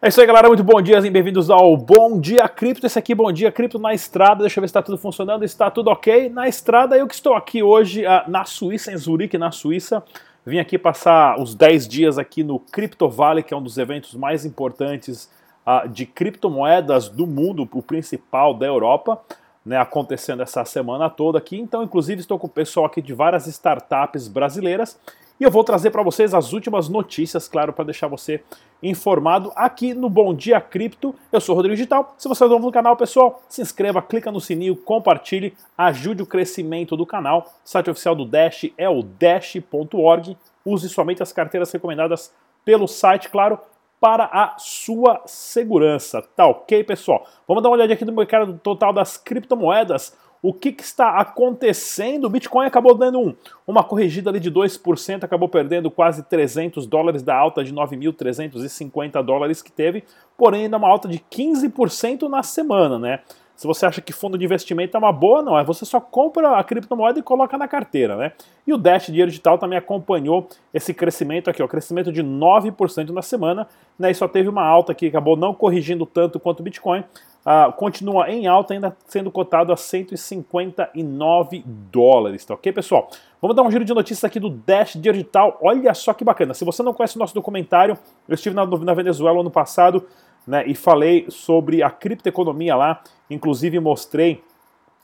[0.00, 0.46] É isso aí, galera.
[0.46, 2.86] Muito bom dia bem-vindos ao Bom Dia Cripto.
[2.86, 4.42] Esse aqui, Bom Dia Cripto na estrada.
[4.42, 5.44] Deixa eu ver se está tudo funcionando.
[5.44, 6.28] Está tudo ok.
[6.28, 10.04] Na estrada, eu que estou aqui hoje uh, na Suíça, em Zurique, na Suíça.
[10.46, 14.14] Vim aqui passar os 10 dias aqui no Crypto Valley, que é um dos eventos
[14.14, 15.28] mais importantes
[15.66, 19.20] uh, de criptomoedas do mundo, o principal da Europa,
[19.66, 21.58] né, acontecendo essa semana toda aqui.
[21.58, 24.96] Então, inclusive, estou com o pessoal aqui de várias startups brasileiras
[25.40, 28.42] e eu vou trazer para vocês as últimas notícias, claro, para deixar você
[28.82, 31.14] informado aqui no Bom Dia Cripto.
[31.30, 32.14] Eu sou o Rodrigo Digital.
[32.18, 36.26] Se você é novo no canal, pessoal, se inscreva, clica no sininho, compartilhe, ajude o
[36.26, 37.52] crescimento do canal.
[37.64, 40.36] O site oficial do Dash é o dash.org.
[40.64, 43.60] Use somente as carteiras recomendadas pelo site, claro,
[44.00, 46.20] para a sua segurança.
[46.20, 47.26] Tá ok, pessoal?
[47.46, 52.24] Vamos dar uma olhada aqui no mercado total das criptomoedas o que, que, está acontecendo.
[52.24, 53.34] O Bitcoin acabou dando um,
[53.66, 59.62] uma corrigida ali de 2%, acabou perdendo quase 300 dólares da alta de 9.350 dólares
[59.62, 60.04] que teve,
[60.36, 63.20] porém ainda uma alta de 15% na semana, né?
[63.58, 66.56] Se você acha que fundo de investimento é uma boa, não, é você só compra
[66.56, 68.32] a criptomoeda e coloca na carteira, né?
[68.64, 73.20] E o Dash Dinheiro Digital também acompanhou esse crescimento aqui, ó, crescimento de 9% na
[73.20, 73.66] semana,
[73.98, 74.12] né?
[74.12, 77.02] E só teve uma alta que acabou não corrigindo tanto quanto o Bitcoin,
[77.46, 83.08] Uh, continua em alta, ainda sendo cotado a 159 dólares, tá ok, pessoal?
[83.40, 85.56] Vamos dar um giro de notícias aqui do Dash Digital.
[85.62, 86.52] Olha só que bacana.
[86.52, 87.96] Se você não conhece o nosso documentário,
[88.28, 90.04] eu estive na, na Venezuela ano passado
[90.46, 93.00] né, e falei sobre a criptoeconomia lá.
[93.30, 94.42] Inclusive mostrei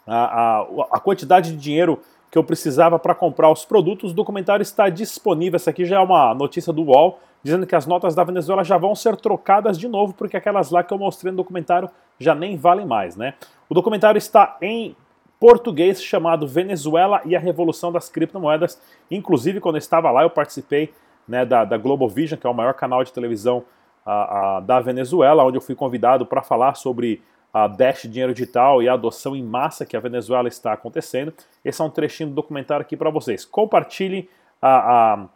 [0.06, 4.10] a, a, a quantidade de dinheiro que eu precisava para comprar os produtos.
[4.10, 5.56] O documentário está disponível.
[5.56, 8.76] Essa aqui já é uma notícia do UOL, dizendo que as notas da Venezuela já
[8.76, 12.56] vão ser trocadas de novo, porque aquelas lá que eu mostrei no documentário já nem
[12.56, 13.34] valem mais, né?
[13.68, 14.96] O documentário está em
[15.38, 18.80] português chamado Venezuela e a Revolução das Criptomoedas.
[19.10, 20.92] Inclusive, quando eu estava lá, eu participei
[21.28, 23.62] né, da, da Global Vision, que é o maior canal de televisão
[24.04, 27.22] a, a, da Venezuela, onde eu fui convidado para falar sobre
[27.52, 31.33] a Dash Dinheiro Digital e a adoção em massa que a Venezuela está acontecendo.
[31.64, 33.44] Esse é um trechinho do documentário aqui para vocês.
[33.44, 34.28] Compartilhe,
[34.60, 35.27] a, a...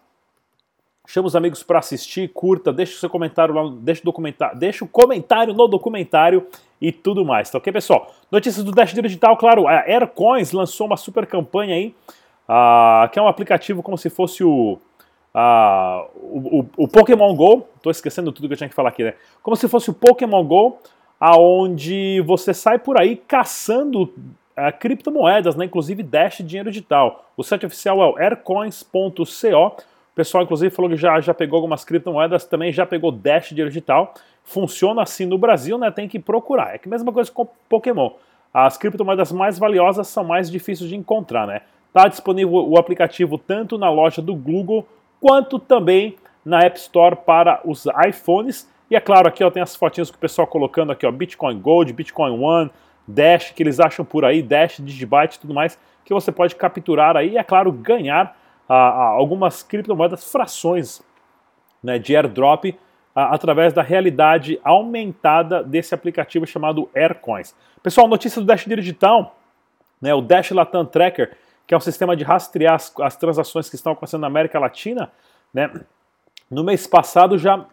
[1.08, 4.84] chama os amigos para assistir, curta, deixe o seu comentário lá, deixe o, documentário, deixe
[4.84, 6.46] o comentário no documentário
[6.78, 8.12] e tudo mais, tá ok, pessoal?
[8.30, 11.94] Notícias do Dash Digital, claro, a Aircoins lançou uma super campanha aí,
[12.46, 14.78] uh, que é um aplicativo como se fosse o,
[15.34, 19.02] uh, o, o, o Pokémon GO, estou esquecendo tudo que eu tinha que falar aqui,
[19.02, 19.14] né?
[19.42, 20.78] Como se fosse o Pokémon GO,
[21.18, 25.64] aonde você sai por aí caçando uh, criptomoedas, né?
[25.64, 27.24] inclusive Dash dinheiro digital.
[27.34, 29.76] O site oficial é o aircoins.co.
[30.18, 34.14] Pessoal, inclusive, falou que já, já pegou algumas criptomoedas, também já pegou Dash dinheiro digital.
[34.42, 35.92] Funciona assim no Brasil, né?
[35.92, 36.74] Tem que procurar.
[36.74, 38.10] É que mesma coisa com Pokémon.
[38.52, 41.60] As criptomoedas mais valiosas são mais difíceis de encontrar, né?
[41.86, 44.88] Está disponível o aplicativo tanto na loja do Google
[45.20, 49.76] quanto também na App Store para os iPhones e é claro, aqui ó, tem as
[49.76, 52.70] fotinhas que o pessoal colocando aqui, ó, Bitcoin Gold, Bitcoin One,
[53.06, 57.16] Dash, que eles acham por aí, Dash, Digibyte e tudo mais, que você pode capturar
[57.16, 58.36] aí e, é claro, ganhar
[58.68, 61.02] algumas criptomoedas, frações
[61.82, 62.78] né, de airdrop
[63.14, 67.54] através da realidade aumentada desse aplicativo chamado Aircoins.
[67.82, 69.36] Pessoal, notícia do Dash Digital,
[70.00, 71.36] né, o Dash Latam Tracker,
[71.66, 75.10] que é um sistema de rastrear as, as transações que estão acontecendo na América Latina,
[75.52, 75.70] né,
[76.50, 77.66] no mês passado já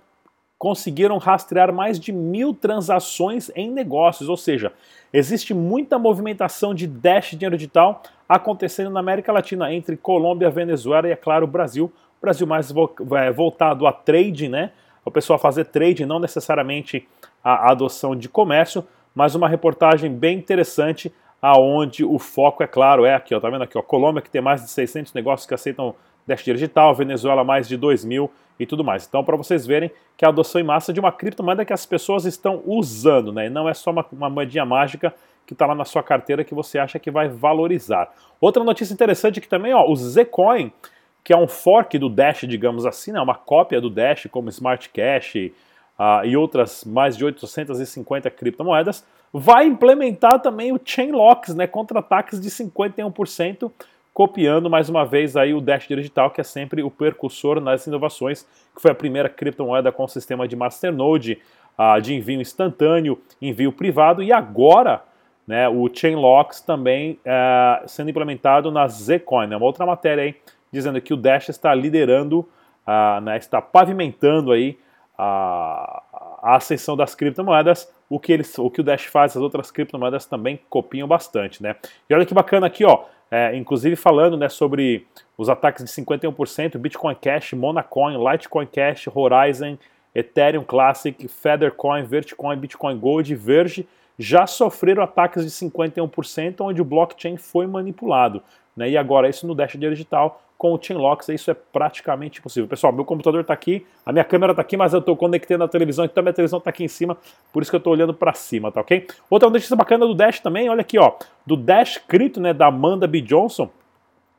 [0.58, 4.72] conseguiram rastrear mais de mil transações em negócios, ou seja,
[5.12, 11.12] existe muita movimentação de Dash dinheiro digital acontecendo na América Latina entre Colômbia, Venezuela e,
[11.12, 11.92] é claro, Brasil.
[12.18, 14.72] O Brasil mais é, voltado a trade, né?
[15.04, 17.08] O pessoal fazer trade, não necessariamente
[17.44, 18.84] a adoção de comércio,
[19.14, 23.64] mas uma reportagem bem interessante aonde o foco, é claro, é aqui, ó, tá vendo
[23.64, 25.94] aqui, ó, Colômbia que tem mais de 600 negócios que aceitam
[26.25, 29.06] Dash digital, Venezuela mais de 2 mil e tudo mais.
[29.06, 32.25] Então, para vocês verem que a adoção em massa de uma criptomoeda que as pessoas
[32.25, 33.47] estão usando, né?
[33.47, 35.13] E não é só uma, uma moedinha mágica
[35.45, 38.12] que está lá na sua carteira que você acha que vai valorizar.
[38.42, 40.72] Outra notícia interessante que também, ó, o Zcoin,
[41.24, 43.22] que é um fork do Dash, digamos assim, né?
[43.22, 49.66] Uma cópia do Dash, como Smart Cash uh, e outras mais de 850 criptomoedas, vai
[49.66, 51.68] implementar também o Chain Locks, né?
[51.68, 53.72] Contra ataques de 51%
[54.15, 58.47] copiando mais uma vez aí o Dash Digital, que é sempre o percussor nas inovações,
[58.73, 61.38] que foi a primeira criptomoeda com sistema de masternode,
[61.77, 65.03] uh, de envio instantâneo, envio privado, e agora
[65.45, 69.51] né, o Chainlocks também uh, sendo implementado na Zcoin.
[69.51, 70.35] É uma outra matéria aí
[70.71, 72.39] dizendo que o Dash está liderando,
[72.88, 74.79] uh, né, está pavimentando aí
[75.17, 76.01] a,
[76.41, 80.25] a ascensão das criptomoedas, o que, eles, o que o Dash faz, as outras criptomoedas
[80.25, 81.75] também copiam bastante, né?
[82.09, 85.06] E olha que bacana aqui, ó, é, inclusive falando né, sobre
[85.38, 89.77] os ataques de 51%, Bitcoin Cash, Monacoin, Litecoin Cash, Horizon,
[90.13, 93.88] Ethereum Classic, Feathercoin, Vertcoin, Bitcoin Gold e Verge
[94.18, 98.42] já sofreram ataques de 51%, onde o blockchain foi manipulado.
[98.75, 98.92] Né?
[98.92, 102.68] E agora isso no Dash Digital com o Chainlocks, isso é praticamente impossível.
[102.68, 105.68] Pessoal, meu computador está aqui, a minha câmera está aqui, mas eu estou conectando a
[105.68, 107.18] televisão, então a minha televisão está aqui em cima,
[107.52, 109.06] por isso que eu estou olhando para cima, tá ok?
[109.30, 111.13] Outra notícia bacana do Dash também, olha aqui, ó,
[111.46, 113.22] do Dash Cripto, né, da Amanda B.
[113.22, 113.69] Johnson,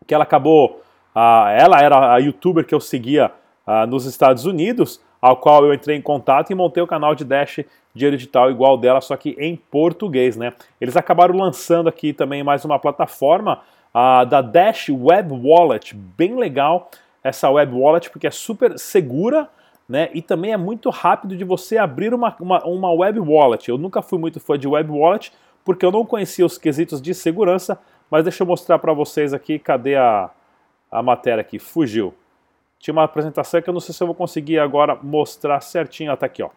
[0.07, 0.83] que ela acabou,
[1.15, 3.31] uh, ela era a youtuber que eu seguia
[3.67, 7.25] uh, nos Estados Unidos, ao qual eu entrei em contato e montei o canal de
[7.25, 7.61] Dash
[7.95, 10.53] Dinheiro Digital igual dela, só que em português, né?
[10.81, 13.63] Eles acabaram lançando aqui também mais uma plataforma
[13.97, 16.91] uh, da Dash Web Wallet, bem legal
[17.25, 19.49] essa Web Wallet, porque é super segura,
[19.89, 20.11] né?
[20.13, 23.69] E também é muito rápido de você abrir uma, uma, uma Web Wallet.
[23.69, 25.33] Eu nunca fui muito fã de Web Wallet,
[25.65, 27.79] porque eu não conhecia os quesitos de segurança,
[28.11, 30.31] mas deixa eu mostrar para vocês aqui, cadê a,
[30.91, 31.59] a matéria aqui?
[31.59, 32.15] Fugiu.
[32.79, 36.27] Tinha uma apresentação que eu não sei se eu vou conseguir agora mostrar certinho, até
[36.27, 36.51] aqui ó.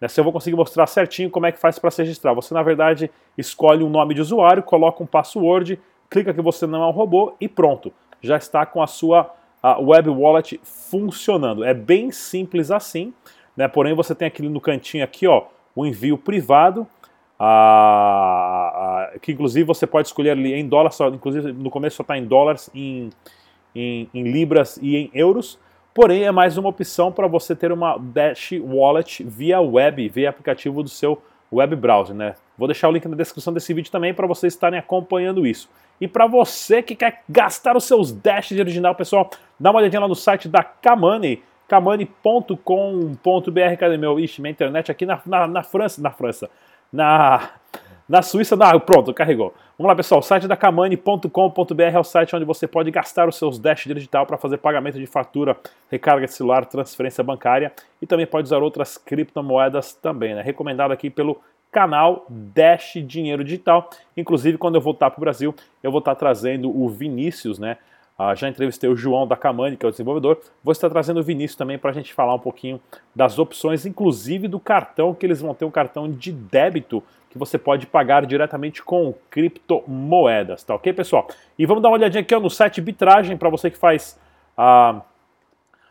[0.00, 2.34] Né, se eu vou conseguir mostrar certinho como é que faz para se registrar.
[2.34, 5.80] Você na verdade escolhe um nome de usuário, coloca um password,
[6.12, 9.80] clica que você não é um robô e pronto, já está com a sua a
[9.80, 11.64] web wallet funcionando.
[11.64, 13.14] É bem simples assim,
[13.56, 13.68] né?
[13.68, 15.44] Porém você tem aqui no cantinho aqui, ó,
[15.74, 16.86] o envio privado,
[17.38, 22.02] a, a, que inclusive você pode escolher ali em dólares, só, inclusive no começo só
[22.02, 23.10] está em dólares, em,
[23.74, 25.58] em, em libras e em euros.
[25.94, 30.82] Porém, é mais uma opção para você ter uma Dash Wallet via web, via aplicativo
[30.82, 32.34] do seu web browser, né?
[32.56, 35.68] Vou deixar o link na descrição desse vídeo também para vocês estarem acompanhando isso.
[36.00, 40.00] E para você que quer gastar os seus Dash de original, pessoal, dá uma olhadinha
[40.00, 42.56] lá no site da Kamani, kamani.com.br.
[43.78, 44.18] Cadê meu?
[44.18, 46.50] Ixi, minha internet aqui na, na, na França, na França,
[46.92, 47.50] na,
[48.12, 49.54] na Suíça, na, pronto, carregou.
[49.78, 53.36] Vamos lá, pessoal, o site da kamani.com.br é o site onde você pode gastar os
[53.36, 55.56] seus Dash digital para fazer pagamento de fatura,
[55.90, 57.72] recarga de celular, transferência bancária
[58.02, 60.42] e também pode usar outras criptomoedas também, né?
[60.42, 63.88] Recomendado aqui pelo canal Dash Dinheiro Digital.
[64.14, 67.78] Inclusive, quando eu voltar para o Brasil, eu vou estar trazendo o Vinícius, né?
[68.24, 70.38] Ah, já entrevistei o João da Camani, que é o desenvolvedor.
[70.62, 72.80] Vou estar trazendo o Vinícius também para a gente falar um pouquinho
[73.12, 77.58] das opções, inclusive do cartão, que eles vão ter um cartão de débito que você
[77.58, 81.26] pode pagar diretamente com criptomoedas, tá ok, pessoal?
[81.58, 84.16] E vamos dar uma olhadinha aqui ó, no site Bitragem, para você que faz
[84.56, 85.02] a.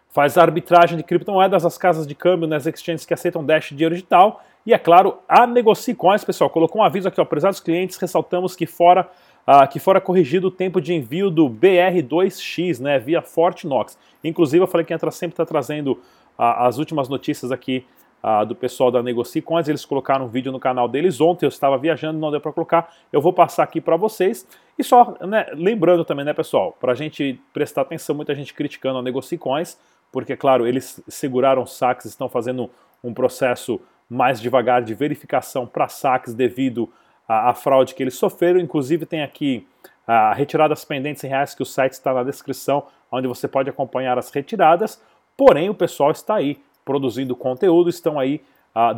[0.07, 3.95] Faz a arbitragem de criptomoedas, as casas de câmbio nas exchanges que aceitam Dash dinheiro
[3.95, 4.43] digital.
[4.65, 5.95] E é claro, a Negocie
[6.25, 9.09] pessoal, colocou um aviso aqui, ó, prezados clientes, ressaltamos que fora
[9.47, 13.97] uh, que fora corrigido o tempo de envio do BR2X, né, via Fortnox.
[14.23, 15.99] Inclusive, eu falei que entra sempre está trazendo uh,
[16.37, 17.85] as últimas notícias aqui
[18.23, 19.67] uh, do pessoal da Negocie Coins.
[19.67, 21.45] Eles colocaram um vídeo no canal deles ontem.
[21.45, 22.93] Eu estava viajando, não deu para colocar.
[23.11, 24.47] Eu vou passar aqui para vocês.
[24.77, 28.99] E só, né, lembrando também, né, pessoal, para a gente prestar atenção, muita gente criticando
[28.99, 29.77] a Negocie Coins,
[30.11, 32.69] porque, claro, eles seguraram saques, estão fazendo
[33.03, 33.79] um processo
[34.09, 36.89] mais devagar de verificação para saques devido
[37.31, 38.59] à, à, fraude que eles sofreram.
[38.59, 39.65] Inclusive tem aqui
[40.05, 43.69] a retirada das pendentes em reais que o site está na descrição, onde você pode
[43.69, 45.01] acompanhar as retiradas.
[45.37, 48.41] Porém, o pessoal está aí produzindo conteúdo, estão aí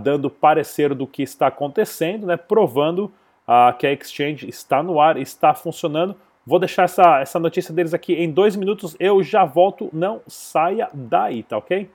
[0.03, 3.11] dando parecer do que está acontecendo, né, provando
[3.47, 6.15] ah, que a exchange está no ar, está funcionando.
[6.45, 8.95] Vou deixar essa, essa notícia deles aqui em dois minutos.
[8.99, 9.89] Eu já volto.
[9.93, 11.89] Não saia daí, tá ok?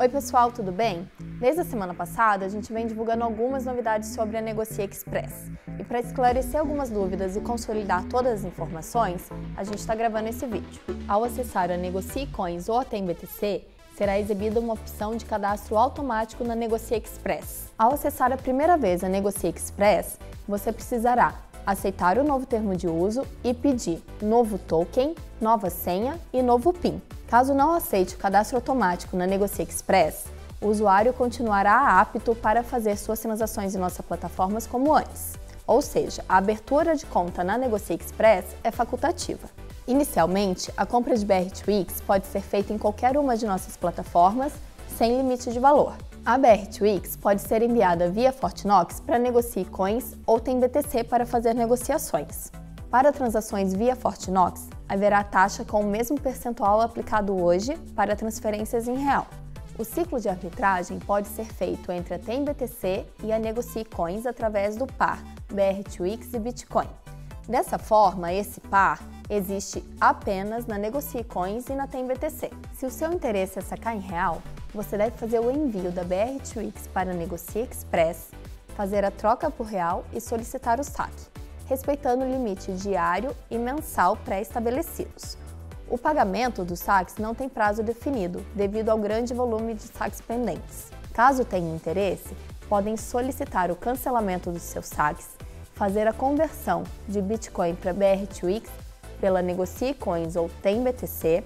[0.00, 1.10] Oi pessoal, tudo bem?
[1.40, 5.50] Desde a semana passada, a gente vem divulgando algumas novidades sobre a Negocia Express.
[5.76, 10.46] E para esclarecer algumas dúvidas e consolidar todas as informações, a gente está gravando esse
[10.46, 10.80] vídeo.
[11.08, 13.64] Ao acessar a Negocie Coins ou a BTC,
[13.96, 17.72] será exibida uma opção de cadastro automático na Negocia Express.
[17.76, 21.34] Ao acessar a primeira vez a Negocia Express, você precisará
[21.70, 27.00] aceitar o novo termo de uso e pedir novo token, nova senha e novo PIN.
[27.28, 30.24] Caso não aceite o cadastro automático na Negocia Express,
[30.62, 35.34] o usuário continuará apto para fazer suas transações em nossas plataformas como antes.
[35.66, 39.46] Ou seja, a abertura de conta na Negocia Express é facultativa.
[39.86, 41.50] Inicialmente, a compra de BR
[42.06, 44.52] pode ser feita em qualquer uma de nossas plataformas,
[44.96, 45.92] sem limite de valor.
[46.28, 46.68] A BR
[47.22, 52.52] pode ser enviada via Fortnox para negociar coins ou tem BTC para fazer negociações.
[52.90, 58.98] Para transações via Fortnox, haverá taxa com o mesmo percentual aplicado hoje para transferências em
[58.98, 59.26] real.
[59.78, 64.76] O ciclo de arbitragem pode ser feito entre a TemBTC e a Negocie Coins através
[64.76, 66.88] do par BR2X e Bitcoin.
[67.48, 72.50] Dessa forma, esse par existe apenas na Negocie Coins e na TemBTC.
[72.74, 74.42] Se o seu interesse é sacar em real,
[74.72, 78.30] você deve fazer o envio da BR2X para a Negocie Express,
[78.76, 84.16] fazer a troca por real e solicitar o saque respeitando o limite diário e mensal
[84.16, 85.36] pré-estabelecidos.
[85.88, 90.90] O pagamento dos saques não tem prazo definido, devido ao grande volume de saques pendentes.
[91.12, 92.34] Caso tenha interesse,
[92.68, 95.28] podem solicitar o cancelamento dos seus saques,
[95.74, 98.64] fazer a conversão de Bitcoin para BR2X
[99.20, 101.44] pela Negocie Coins ou TemBTC,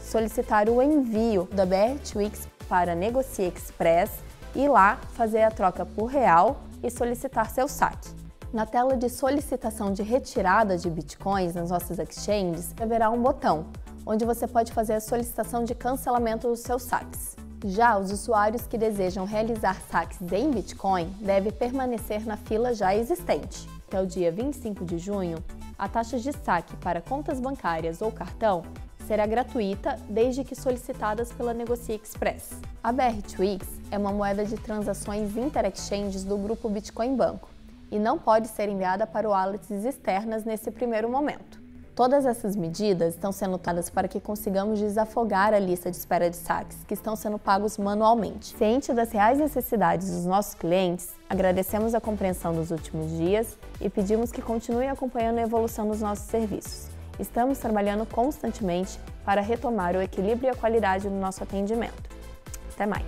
[0.00, 4.10] solicitar o envio da BR2X para Negocie Express
[4.54, 8.10] e lá fazer a troca por real e solicitar seu saque.
[8.52, 13.66] Na tela de solicitação de retirada de bitcoins nas nossas exchanges, haverá um botão
[14.06, 17.36] onde você pode fazer a solicitação de cancelamento dos seus saques.
[17.66, 23.68] Já os usuários que desejam realizar saques em Bitcoin devem permanecer na fila já existente.
[23.86, 25.38] Até o dia 25 de junho,
[25.78, 28.62] a taxa de saque para contas bancárias ou cartão
[29.08, 32.50] será gratuita desde que solicitadas pela Negocie Express.
[32.84, 37.48] A BR2X é uma moeda de transações inter-exchanges do grupo Bitcoin Banco
[37.90, 41.58] e não pode ser enviada para wallets externas nesse primeiro momento.
[41.96, 46.36] Todas essas medidas estão sendo tomadas para que consigamos desafogar a lista de espera de
[46.36, 48.54] saques que estão sendo pagos manualmente.
[48.58, 54.30] Ciente das reais necessidades dos nossos clientes, agradecemos a compreensão dos últimos dias e pedimos
[54.30, 56.97] que continuem acompanhando a evolução dos nossos serviços.
[57.18, 62.08] Estamos trabalhando constantemente para retomar o equilíbrio e a qualidade do nosso atendimento.
[62.72, 63.04] Até mais!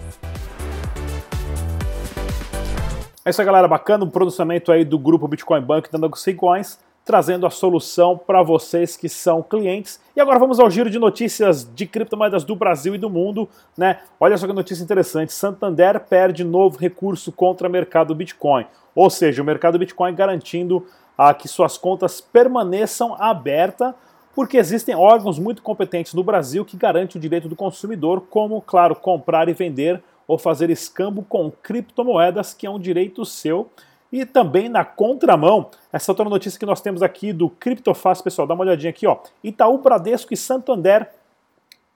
[3.25, 3.69] É isso aí, galera.
[3.69, 8.97] Bacana o pronunciamento aí do grupo Bitcoin Bank dando Coins, trazendo a solução para vocês
[8.97, 10.01] que são clientes.
[10.17, 13.49] E agora vamos ao giro de notícias de criptomoedas do Brasil e do mundo,
[13.79, 14.01] né?
[14.19, 15.33] Olha só que notícia interessante.
[15.33, 18.67] Santander perde novo recurso contra o mercado Bitcoin.
[18.93, 20.85] Ou seja, o mercado Bitcoin garantindo
[21.23, 23.93] ah, que suas contas permaneçam abertas,
[24.35, 28.97] porque existem órgãos muito competentes no Brasil que garantem o direito do consumidor, como, claro,
[28.97, 33.69] comprar e vender ou fazer escambo com criptomoedas, que é um direito seu.
[34.11, 38.55] E também na contramão, essa outra notícia que nós temos aqui do Criptofácil, pessoal, dá
[38.55, 39.19] uma olhadinha aqui, ó.
[39.45, 41.07] Itaú, Bradesco e Santander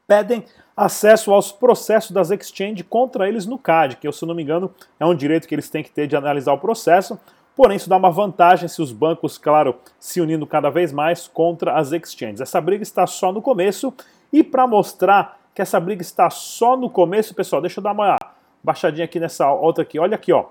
[0.07, 0.45] pedem
[0.77, 4.71] acesso aos processos das exchanges contra eles no CAD, que, se eu não me engano,
[5.01, 7.19] é um direito que eles têm que ter de analisar o processo.
[7.57, 11.77] Porém, isso dá uma vantagem se os bancos, claro, se unindo cada vez mais contra
[11.77, 12.41] as exchanges.
[12.41, 13.95] Essa briga está só no começo
[14.33, 18.17] e para mostrar que essa briga está só no começo, pessoal, deixa eu dar uma
[18.63, 20.01] baixadinha aqui nessa outra aqui.
[20.01, 20.47] Olha aqui, ó.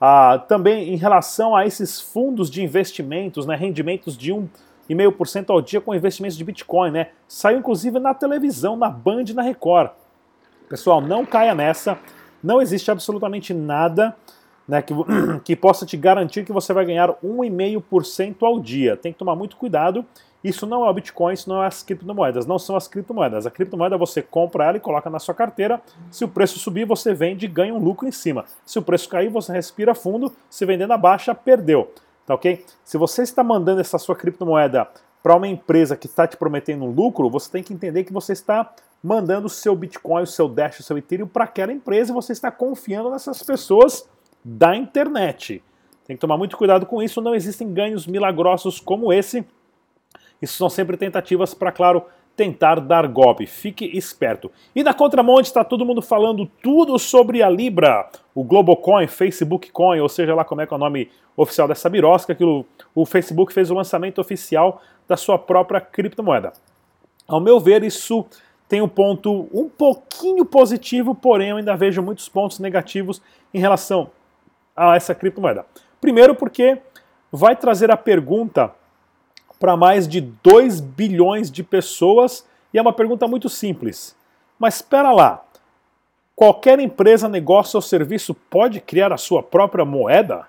[0.00, 5.80] Ah, também em relação a esses fundos de investimentos, né, rendimentos de 1,5% ao dia
[5.80, 7.10] com investimentos de Bitcoin, né?
[7.28, 9.90] Saiu inclusive na televisão, na Band na Record.
[10.68, 11.98] Pessoal, não caia nessa.
[12.42, 14.14] Não existe absolutamente nada
[14.68, 14.94] né, que,
[15.42, 18.96] que possa te garantir que você vai ganhar 1,5% ao dia.
[18.96, 20.04] Tem que tomar muito cuidado
[20.42, 23.46] isso não é o Bitcoin, isso não é as criptomoedas, não são as criptomoedas.
[23.46, 25.80] A criptomoeda você compra ela e coloca na sua carteira.
[26.10, 28.44] Se o preço subir, você vende e ganha um lucro em cima.
[28.64, 30.32] Se o preço cair, você respira fundo.
[30.48, 31.92] Se vender na baixa, perdeu.
[32.24, 32.64] Tá ok?
[32.84, 34.86] Se você está mandando essa sua criptomoeda
[35.22, 38.32] para uma empresa que está te prometendo um lucro, você tem que entender que você
[38.32, 38.72] está
[39.02, 42.32] mandando o seu Bitcoin, o seu Dash, o seu Ethereum para aquela empresa e você
[42.32, 44.08] está confiando nessas pessoas
[44.44, 45.62] da internet.
[46.06, 49.46] Tem que tomar muito cuidado com isso, não existem ganhos milagrosos como esse
[50.40, 52.04] isso são sempre tentativas para, claro,
[52.36, 53.46] tentar dar golpe.
[53.46, 54.50] Fique esperto.
[54.74, 60.00] E na contramão está todo mundo falando tudo sobre a Libra, o Globocoin, Facebook Coin,
[60.00, 63.52] ou seja lá como é que é o nome oficial dessa birosca, que o Facebook
[63.52, 66.52] fez o lançamento oficial da sua própria criptomoeda.
[67.26, 68.24] Ao meu ver, isso
[68.68, 73.20] tem um ponto um pouquinho positivo, porém eu ainda vejo muitos pontos negativos
[73.52, 74.10] em relação
[74.78, 75.66] a essa criptomoeda.
[76.00, 76.78] Primeiro porque
[77.32, 78.72] vai trazer a pergunta
[79.58, 84.16] para mais de 2 bilhões de pessoas e é uma pergunta muito simples.
[84.58, 85.44] Mas espera lá,
[86.36, 90.46] qualquer empresa, negócio ou serviço pode criar a sua própria moeda?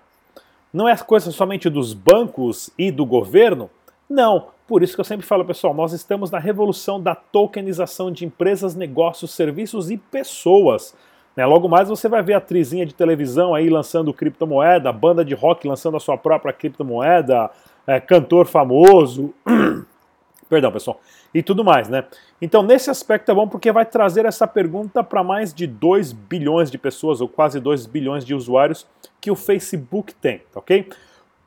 [0.71, 3.69] Não é coisa somente dos bancos e do governo?
[4.07, 8.23] Não, por isso que eu sempre falo, pessoal, nós estamos na revolução da tokenização de
[8.23, 10.95] empresas, negócios, serviços e pessoas.
[11.39, 11.45] Né?
[11.45, 15.95] Logo mais você vai ver atrizinha de televisão aí lançando criptomoeda, banda de rock lançando
[15.95, 17.49] a sua própria criptomoeda,
[17.87, 19.33] é, cantor famoso,
[20.49, 20.99] perdão pessoal,
[21.33, 22.03] e tudo mais, né?
[22.41, 26.69] Então nesse aspecto é bom porque vai trazer essa pergunta para mais de 2 bilhões
[26.69, 28.85] de pessoas, ou quase 2 bilhões de usuários
[29.21, 30.89] que o Facebook tem, tá ok?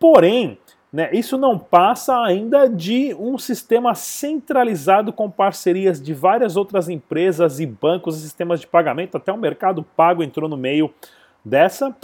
[0.01, 0.57] Porém,
[0.93, 7.61] né, isso não passa ainda de um sistema centralizado com parcerias de várias outras empresas
[7.61, 10.93] e bancos e sistemas de pagamento, até o Mercado Pago entrou no meio
[11.45, 11.97] dessa,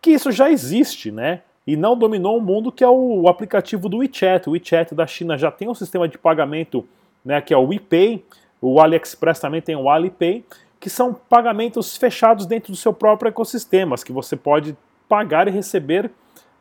[0.00, 1.42] que isso já existe, né?
[1.66, 4.48] e não dominou o mundo que é o, aplicativo do WeChat.
[4.48, 6.86] O WeChat da China já tem um sistema de pagamento,
[7.24, 8.24] né, que é o WePay.
[8.60, 10.44] O AliExpress também tem o Alipay,
[10.78, 14.76] que são pagamentos fechados dentro do seu próprio ecossistema, que você pode
[15.08, 16.10] pagar e receber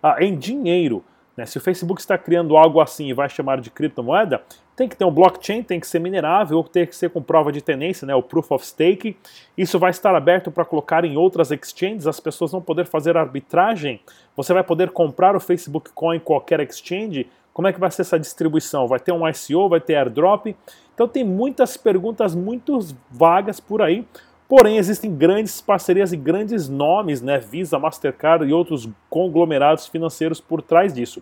[0.02, 1.04] ah, em dinheiro.
[1.36, 1.46] Né?
[1.46, 4.42] Se o Facebook está criando algo assim e vai chamar de criptomoeda,
[4.76, 7.62] tem que ter um blockchain, tem que ser minerável, tem que ser com prova de
[7.62, 9.16] tenência, né, o proof of stake.
[9.58, 14.02] Isso vai estar aberto para colocar em outras exchanges, as pessoas vão poder fazer arbitragem.
[14.36, 17.28] Você vai poder comprar o Facebook Coin em qualquer exchange.
[17.54, 18.86] Como é que vai ser essa distribuição?
[18.86, 20.48] Vai ter um ICO, vai ter airdrop?
[20.94, 22.78] Então tem muitas perguntas muito
[23.10, 24.06] vagas por aí.
[24.48, 30.62] Porém, existem grandes parcerias e grandes nomes, né, Visa, Mastercard e outros conglomerados financeiros por
[30.62, 31.22] trás disso.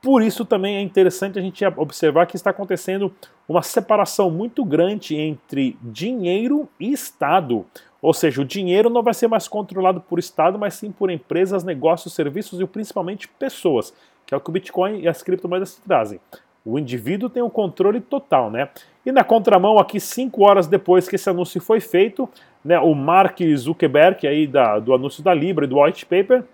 [0.00, 3.12] Por isso também é interessante a gente observar que está acontecendo
[3.48, 7.66] uma separação muito grande entre dinheiro e Estado.
[8.00, 11.64] Ou seja, o dinheiro não vai ser mais controlado por Estado, mas sim por empresas,
[11.64, 13.92] negócios, serviços e principalmente pessoas,
[14.24, 16.20] que é o que o Bitcoin e as criptomoedas trazem.
[16.64, 18.68] O indivíduo tem o controle total, né?
[19.06, 22.28] E na contramão, aqui, cinco horas depois que esse anúncio foi feito,
[22.64, 26.44] né, o Mark Zuckerberg, aí da, do anúncio da Libra e do White Paper,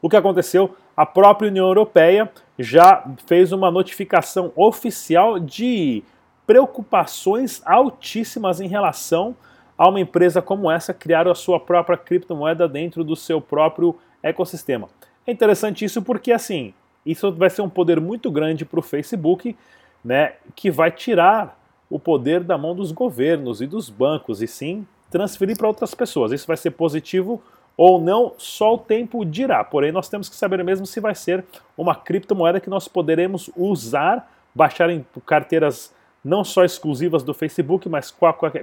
[0.00, 0.74] o que aconteceu?
[0.96, 2.28] A própria União Europeia
[2.58, 6.02] já fez uma notificação oficial de
[6.44, 9.36] preocupações altíssimas em relação
[9.78, 14.88] a uma empresa como essa criar a sua própria criptomoeda dentro do seu próprio ecossistema.
[15.26, 19.56] É interessante isso porque assim, isso vai ser um poder muito grande para o Facebook,
[20.04, 24.86] né, que vai tirar o poder da mão dos governos e dos bancos e sim
[25.10, 26.32] transferir para outras pessoas.
[26.32, 27.42] Isso vai ser positivo
[27.76, 29.62] ou não, só o tempo dirá.
[29.62, 31.44] Porém, nós temos que saber mesmo se vai ser
[31.76, 35.94] uma criptomoeda que nós poderemos usar, baixar em carteiras
[36.24, 38.14] não só exclusivas do Facebook, mas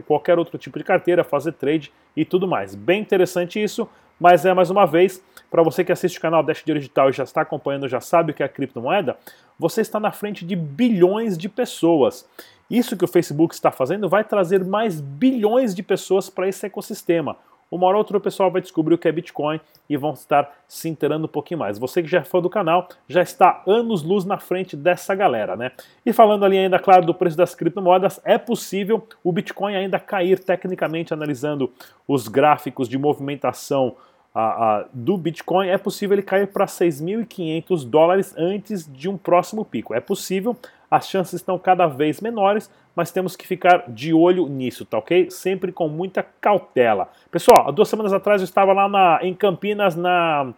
[0.06, 2.74] qualquer outro tipo de carteira, fazer trade e tudo mais.
[2.74, 3.88] Bem interessante isso,
[4.20, 7.24] mas é mais uma vez, para você que assiste o canal Dash Digital e já
[7.24, 9.18] está acompanhando, já sabe o que é criptomoeda,
[9.58, 12.28] você está na frente de bilhões de pessoas.
[12.70, 17.36] Isso que o Facebook está fazendo vai trazer mais bilhões de pessoas para esse ecossistema.
[17.72, 19.60] Uma hora ou outra o pessoal vai descobrir o que é Bitcoin
[19.90, 21.78] e vão estar se inteirando um pouquinho mais.
[21.78, 25.72] Você que já é fã do canal já está anos-luz na frente dessa galera, né?
[26.06, 30.40] E falando ali ainda, claro, do preço das criptomoedas, é possível o Bitcoin ainda cair
[30.40, 31.72] tecnicamente, analisando
[32.08, 33.96] os gráficos de movimentação
[34.34, 39.66] a, a, do Bitcoin, é possível ele cair para 6.500 dólares antes de um próximo
[39.66, 39.94] pico.
[39.94, 40.56] É possível,
[40.90, 45.30] as chances estão cada vez menores, mas temos que ficar de olho nisso, tá ok?
[45.30, 47.10] Sempre com muita cautela.
[47.32, 50.52] Pessoal, há duas semanas atrás eu estava lá na, em Campinas na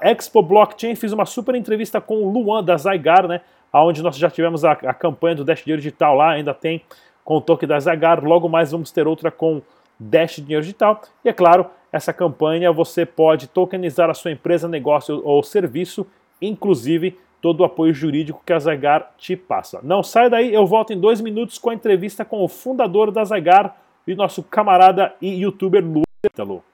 [0.00, 3.40] Expo Blockchain, fiz uma super entrevista com o Luan da Zygar, né?
[3.72, 6.82] Onde nós já tivemos a, a campanha do Dash Dinheiro Digital lá, ainda tem
[7.24, 9.60] com o toque da Zygar, logo mais vamos ter outra com
[9.98, 11.02] Dash Dinheiro Digital.
[11.24, 16.06] E é claro, essa campanha você pode tokenizar a sua empresa, negócio ou serviço,
[16.40, 19.78] inclusive todo o apoio jurídico que a Zagar te passa.
[19.82, 23.22] Não sai daí, eu volto em dois minutos com a entrevista com o fundador da
[23.22, 23.76] Zagar
[24.06, 26.64] e nosso camarada e youtuber Lu.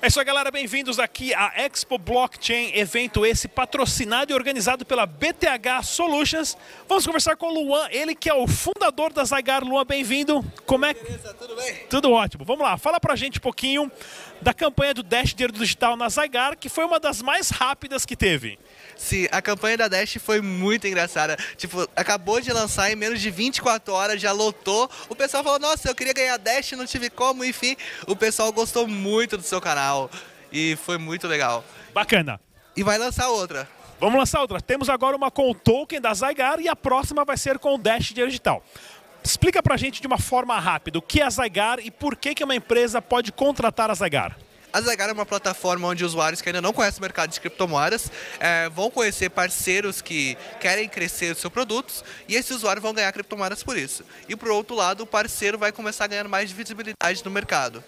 [0.00, 0.50] É isso aí, galera.
[0.50, 6.56] Bem-vindos aqui à Expo Blockchain, evento esse patrocinado e organizado pela BTH Solutions.
[6.88, 9.62] Vamos conversar com o Luan, ele que é o fundador da Zygar.
[9.62, 10.42] Luan, bem-vindo.
[10.64, 10.94] Como é?
[10.94, 11.74] Beleza, tudo bem?
[11.90, 12.46] Tudo ótimo.
[12.46, 13.92] Vamos lá, fala pra gente um pouquinho
[14.40, 18.16] da campanha do Dash Dinheiro Digital na Zygar, que foi uma das mais rápidas que
[18.16, 18.58] teve.
[19.00, 21.34] Sim, a campanha da Dash foi muito engraçada.
[21.56, 24.90] Tipo, acabou de lançar em menos de 24 horas, já lotou.
[25.08, 27.42] O pessoal falou: Nossa, eu queria ganhar Dash, não tive como.
[27.42, 30.10] Enfim, o pessoal gostou muito do seu canal
[30.52, 31.64] e foi muito legal.
[31.94, 32.38] Bacana.
[32.76, 33.66] E vai lançar outra.
[33.98, 34.60] Vamos lançar outra.
[34.60, 37.78] Temos agora uma com o token da Zygar e a próxima vai ser com o
[37.78, 38.62] Dash Digital.
[39.24, 42.34] Explica pra gente de uma forma rápida o que é a Zygar e por que,
[42.34, 44.36] que uma empresa pode contratar a Zygar.
[44.72, 48.10] A Zygar é uma plataforma onde usuários que ainda não conhecem o mercado de criptomoedas
[48.38, 53.12] é, vão conhecer parceiros que querem crescer os seus produtos e esses usuários vão ganhar
[53.12, 54.04] criptomoedas por isso.
[54.28, 57.82] E por outro lado, o parceiro vai começar a ganhar mais visibilidade no mercado.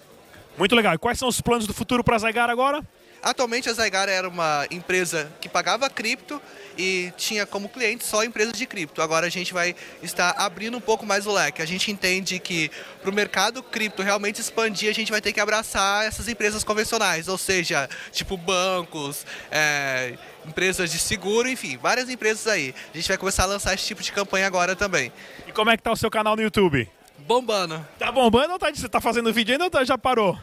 [0.58, 0.94] Muito legal.
[0.94, 2.84] E quais são os planos do futuro para a Zygar agora?
[3.22, 6.42] Atualmente a Zygar era uma empresa que pagava cripto
[6.76, 9.00] e tinha como cliente só empresas de cripto.
[9.00, 11.62] Agora a gente vai estar abrindo um pouco mais o leque.
[11.62, 12.68] A gente entende que
[13.00, 17.28] para o mercado cripto realmente expandir, a gente vai ter que abraçar essas empresas convencionais,
[17.28, 22.74] ou seja, tipo bancos, é, empresas de seguro, enfim, várias empresas aí.
[22.92, 25.12] A gente vai começar a lançar esse tipo de campanha agora também.
[25.46, 26.90] E como é que tá o seu canal no YouTube?
[27.18, 27.86] Bombando.
[28.00, 30.36] Tá bombando ou tá, você tá fazendo vídeo ainda ou tá, já parou?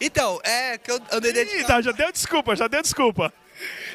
[0.00, 1.62] Então, é que eu andei dedicado...
[1.62, 3.32] Ih, tá, já deu desculpa, já deu desculpa.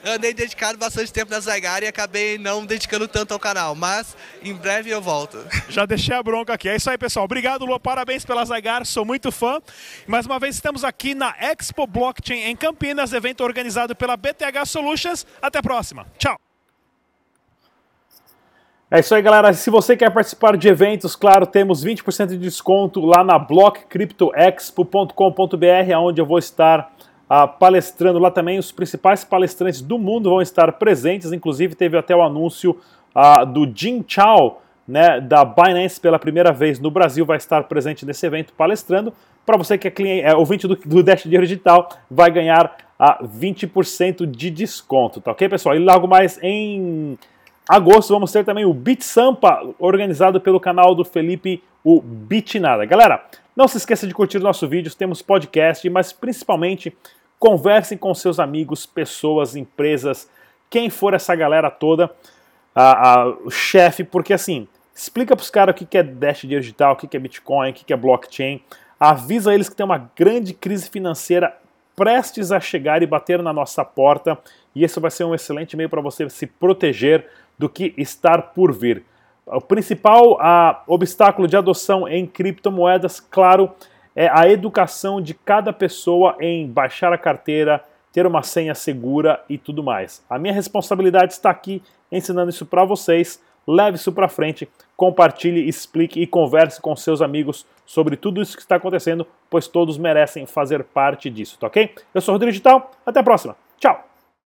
[0.04, 4.54] Andei dedicado bastante tempo na Zygar e acabei não dedicando tanto ao canal, mas em
[4.54, 5.38] breve eu volto.
[5.68, 6.70] Já deixei a bronca aqui.
[6.70, 7.26] É isso aí, pessoal.
[7.26, 7.80] Obrigado, Lua.
[7.80, 9.62] Parabéns pela Zygar, sou muito fã.
[10.08, 15.28] Mais uma vez estamos aqui na Expo Blockchain em Campinas, evento organizado pela BTH Solutions.
[15.42, 16.08] Até a próxima.
[16.18, 16.49] Tchau.
[18.92, 19.54] É isso aí, galera.
[19.54, 26.20] Se você quer participar de eventos, claro, temos 20% de desconto lá na blockcryptoexpo.com.br, onde
[26.20, 26.92] eu vou estar
[27.30, 28.58] uh, palestrando lá também.
[28.58, 32.80] Os principais palestrantes do mundo vão estar presentes, inclusive teve até o anúncio
[33.16, 38.08] uh, do Jim Chao, né, da Binance pela primeira vez no Brasil, vai estar presente
[38.08, 39.14] nesse evento palestrando.
[39.46, 43.24] Para você que é, cliente, é ouvinte do, do Dash Dinheiro Digital, vai ganhar a
[43.24, 45.76] 20% de desconto, tá ok, pessoal?
[45.76, 47.20] E logo mais em
[47.70, 52.84] agosto vamos ter também o Beat Sampa, organizado pelo canal do Felipe, o Bitnada.
[52.84, 53.24] Galera,
[53.56, 56.98] não se esqueça de curtir nossos vídeos, temos podcast, mas principalmente
[57.38, 60.28] conversem com seus amigos, pessoas, empresas,
[60.68, 62.10] quem for essa galera toda,
[62.74, 66.94] a, a, o chefe, porque assim, explica para os caras o que é Dash Digital,
[66.94, 68.64] o que é Bitcoin, o que é blockchain,
[69.00, 71.56] avisa eles que tem uma grande crise financeira
[71.96, 74.40] prestes a chegar e bater na nossa porta,
[74.74, 77.28] e esse vai ser um excelente meio para você se proteger
[77.60, 79.04] do que estar por vir.
[79.46, 83.72] O principal a, obstáculo de adoção em criptomoedas, claro,
[84.16, 89.58] é a educação de cada pessoa em baixar a carteira, ter uma senha segura e
[89.58, 90.24] tudo mais.
[90.30, 93.42] A minha responsabilidade está aqui ensinando isso para vocês.
[93.68, 94.68] Leve isso para frente,
[94.98, 99.96] compartilhe, explique e converse com seus amigos sobre tudo isso que está acontecendo, pois todos
[99.96, 101.94] merecem fazer parte disso, tá ok?
[102.12, 103.56] Eu sou o Rodrigo Digital, até a próxima.
[103.78, 104.09] Tchau!